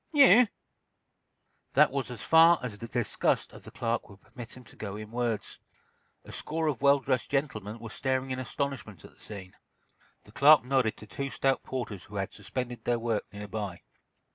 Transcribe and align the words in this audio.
"You—" 0.11 0.47
That 1.73 1.91
was 1.91 2.09
as 2.09 2.23
far 2.23 2.57
as 2.63 2.75
the 2.75 2.87
disgust 2.87 3.53
of 3.53 3.61
the 3.61 3.69
clerk 3.69 4.09
would 4.09 4.19
permit 4.19 4.57
him 4.57 4.63
to 4.63 4.75
go 4.75 4.95
in 4.95 5.11
words. 5.11 5.59
A 6.25 6.31
score 6.31 6.65
of 6.65 6.81
well 6.81 6.97
dressed 6.99 7.29
gentlemen 7.29 7.77
were 7.77 7.91
staring 7.91 8.31
in 8.31 8.39
astonishment 8.39 9.05
at 9.05 9.11
the 9.13 9.19
scene. 9.21 9.53
The 10.23 10.31
clerk 10.31 10.65
nodded 10.65 10.97
to 10.97 11.05
two 11.05 11.29
stout 11.29 11.61
porters 11.61 12.05
who 12.05 12.15
had 12.15 12.33
suspended 12.33 12.83
their 12.83 12.97
work 12.97 13.31
nearby. 13.31 13.83